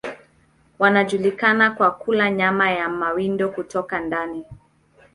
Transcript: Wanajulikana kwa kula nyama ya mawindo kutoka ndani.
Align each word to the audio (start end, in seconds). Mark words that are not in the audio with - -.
Wanajulikana 0.79 1.71
kwa 1.71 1.91
kula 1.91 2.31
nyama 2.31 2.71
ya 2.71 2.89
mawindo 2.89 3.49
kutoka 3.49 3.99
ndani. 3.99 4.45